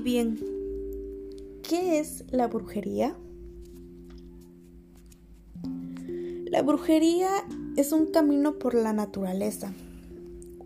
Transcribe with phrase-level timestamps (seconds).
[0.00, 0.38] Bien,
[1.68, 3.16] ¿qué es la brujería?
[6.44, 7.28] La brujería
[7.76, 9.72] es un camino por la naturaleza,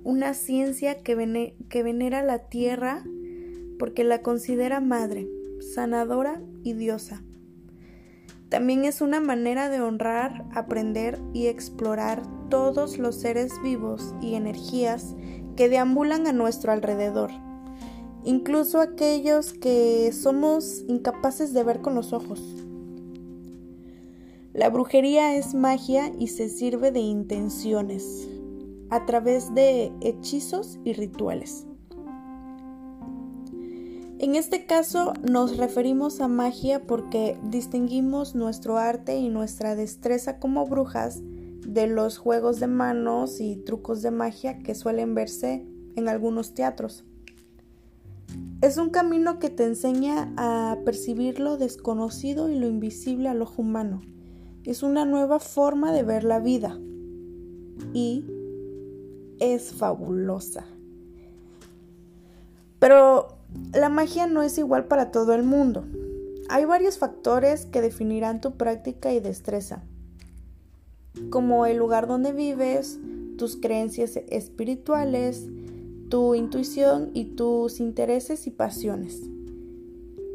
[0.04, 3.04] una ciencia que venera la tierra
[3.78, 5.26] porque la considera madre,
[5.74, 7.22] sanadora y diosa.
[8.50, 15.16] También es una manera de honrar, aprender y explorar todos los seres vivos y energías
[15.56, 17.30] que deambulan a nuestro alrededor
[18.24, 22.40] incluso aquellos que somos incapaces de ver con los ojos.
[24.52, 28.28] La brujería es magia y se sirve de intenciones
[28.90, 31.66] a través de hechizos y rituales.
[34.18, 40.66] En este caso nos referimos a magia porque distinguimos nuestro arte y nuestra destreza como
[40.66, 41.22] brujas
[41.66, 47.04] de los juegos de manos y trucos de magia que suelen verse en algunos teatros.
[48.62, 53.62] Es un camino que te enseña a percibir lo desconocido y lo invisible al ojo
[53.62, 54.02] humano.
[54.64, 56.78] Es una nueva forma de ver la vida.
[57.92, 58.24] Y
[59.40, 60.64] es fabulosa.
[62.78, 63.36] Pero
[63.74, 65.84] la magia no es igual para todo el mundo.
[66.48, 69.82] Hay varios factores que definirán tu práctica y destreza,
[71.30, 73.00] como el lugar donde vives,
[73.38, 75.48] tus creencias espirituales,
[76.12, 79.22] tu intuición y tus intereses y pasiones.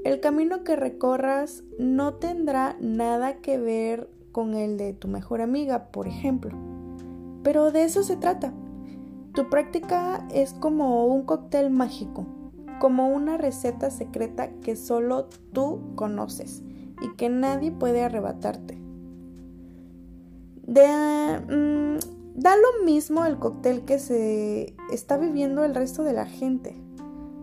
[0.04, 5.92] El camino que recorras no tendrá nada que ver con el de tu mejor amiga,
[5.92, 6.58] por ejemplo.
[7.44, 8.56] Pero de eso se trata.
[9.36, 12.26] Tu práctica es como un cóctel mágico,
[12.80, 16.64] como una receta secreta que solo tú conoces
[17.04, 18.82] y que nadie puede arrebatarte.
[20.66, 20.88] De,
[21.48, 26.76] mm, Da lo mismo el cóctel que se está viviendo el resto de la gente.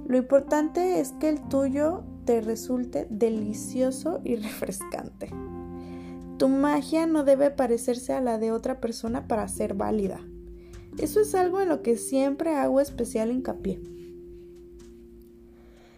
[0.06, 5.30] Lo importante es que el tuyo te resulte delicioso y refrescante.
[6.38, 10.20] Tu magia no debe parecerse a la de otra persona para ser válida.
[10.96, 13.80] Eso es algo en lo que siempre hago especial hincapié.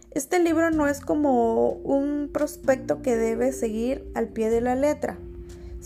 [0.09, 5.19] Este libro no es como un prospecto que debes seguir al pie de la letra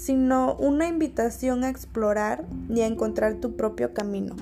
[0.02, 4.36] sino una invitación a explorar y a encontrar tu propio camino.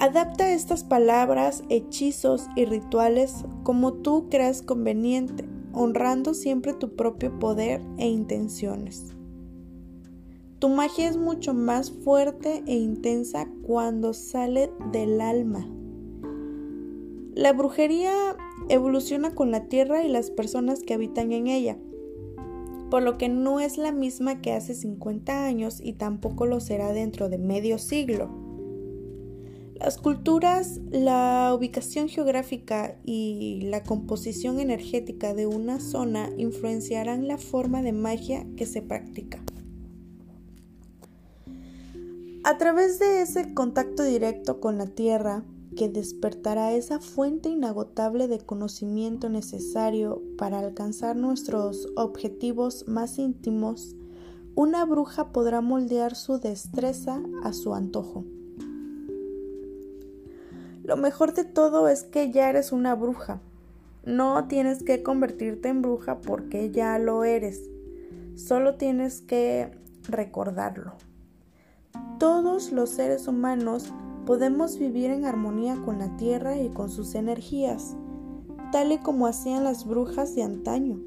[0.00, 5.44] Adapta estas palabras, hechizos y rituales como tú creas conveniente,
[5.74, 9.12] honrando siempre tu propio poder e intenciones.
[10.58, 15.68] Tu magia es mucho más fuerte e intensa cuando sale del alma.
[17.34, 18.12] La brujería
[18.70, 21.76] evoluciona con la tierra y las personas que habitan en ella
[22.90, 26.92] por lo que no es la misma que hace 50 años y tampoco lo será
[26.92, 28.30] dentro de medio siglo.
[29.74, 37.80] Las culturas, la ubicación geográfica y la composición energética de una zona influenciarán la forma
[37.82, 39.40] de magia que se practica.
[42.42, 45.44] A través de ese contacto directo con la Tierra,
[45.78, 53.94] que despertará esa fuente inagotable de conocimiento necesario para alcanzar nuestros objetivos más íntimos,
[54.56, 58.24] una bruja podrá moldear su destreza a su antojo.
[60.82, 63.40] Lo mejor de todo es que ya eres una bruja.
[64.04, 67.70] No tienes que convertirte en bruja porque ya lo eres.
[68.34, 69.70] Solo tienes que
[70.08, 70.94] recordarlo.
[72.18, 73.92] Todos los seres humanos
[74.28, 77.96] podemos vivir en armonía con la tierra y con sus energías,
[78.72, 81.00] tal y como hacían las brujas de antaño.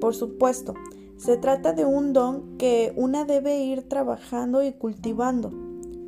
[0.00, 0.74] Por supuesto,
[1.16, 5.52] se trata de un don que una debe ir trabajando y cultivando,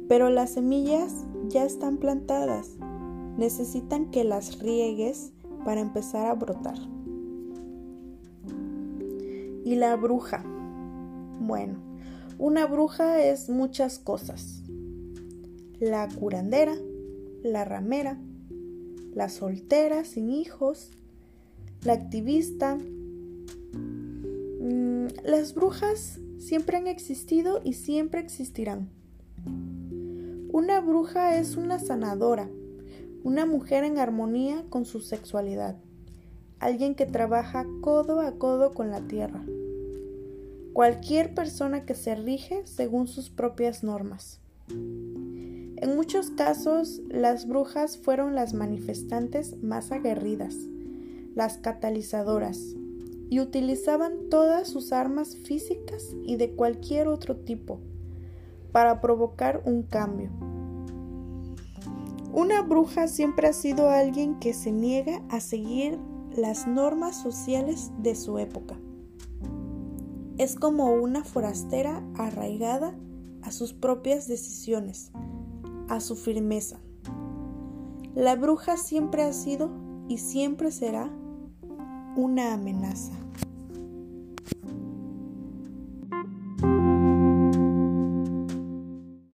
[0.06, 2.76] pero las semillas ya están plantadas.
[3.36, 5.32] Necesitan que las riegues
[5.64, 6.78] para empezar a brotar.
[9.64, 10.44] Y la bruja.
[11.40, 11.80] Bueno,
[12.38, 14.62] una bruja es muchas cosas
[15.80, 16.74] la curandera,
[17.42, 18.18] la ramera,
[19.14, 20.90] la soltera sin hijos,
[21.82, 22.76] la activista.
[24.60, 28.88] Mm, las brujas siempre han existido y siempre existirán.
[30.50, 32.48] Una bruja es una sanadora,
[33.24, 35.76] una mujer en armonía con su sexualidad,
[36.60, 39.44] alguien que trabaja codo a codo con la tierra,
[40.72, 44.40] cualquier persona que se rige según sus propias normas.
[45.76, 50.56] En muchos casos, las brujas fueron las manifestantes más aguerridas,
[51.34, 52.76] las catalizadoras,
[53.28, 57.80] y utilizaban todas sus armas físicas y de cualquier otro tipo
[58.72, 60.30] para provocar un cambio.
[62.32, 65.98] Una bruja siempre ha sido alguien que se niega a seguir
[66.34, 68.78] las normas sociales de su época.
[70.38, 72.94] Es como una forastera arraigada
[73.42, 75.12] a sus propias decisiones,
[75.88, 76.80] a su firmeza.
[78.14, 79.70] La bruja siempre ha sido
[80.08, 81.10] y siempre será
[82.16, 83.12] una amenaza.